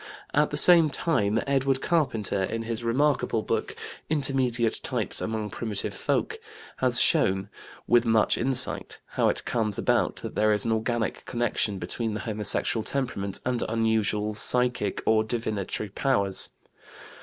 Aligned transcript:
At 0.33 0.49
the 0.49 0.57
same 0.57 0.89
time 0.89 1.39
Edward 1.45 1.79
Carpenter 1.79 2.41
in 2.41 2.63
his 2.63 2.83
remarkable 2.83 3.43
book, 3.43 3.75
Intermediate 4.09 4.79
Types 4.81 5.21
among 5.21 5.51
Primitive 5.51 5.93
Folk 5.93 6.39
(1914), 6.79 6.79
has 6.87 6.99
shown 6.99 7.49
with 7.85 8.03
much 8.03 8.35
insight 8.35 8.99
how 9.09 9.29
it 9.29 9.45
comes 9.45 9.77
about 9.77 10.15
that 10.15 10.33
there 10.33 10.53
is 10.53 10.65
an 10.65 10.71
organic 10.71 11.23
connection 11.27 11.77
between 11.77 12.15
the 12.15 12.21
homosexual 12.21 12.83
temperament 12.83 13.41
and 13.45 13.61
unusual 13.69 14.33
psychic 14.33 15.03
or 15.05 15.23
divinatory 15.23 15.89
powers. 15.89 16.49